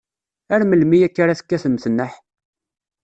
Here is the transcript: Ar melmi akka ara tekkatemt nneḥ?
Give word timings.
Ar 0.53 0.61
melmi 0.65 0.99
akka 1.07 1.19
ara 1.23 1.39
tekkatemt 1.39 1.85
nneḥ? 1.91 2.13